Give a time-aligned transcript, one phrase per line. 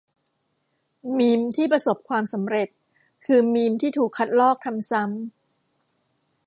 [1.17, 2.67] มีมที่ประสบความสำเร็จ
[3.25, 5.31] คือมีมที่ถูกคัดลอก ทำซ้ำ